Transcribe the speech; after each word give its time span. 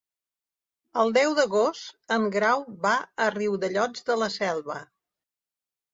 El 1.01 1.11
deu 1.17 1.35
d'agost 1.39 1.93
en 2.17 2.25
Grau 2.37 2.65
va 2.87 2.95
a 3.27 3.31
Riudellots 3.39 4.09
de 4.11 4.19
la 4.23 4.31
Selva. 4.41 4.79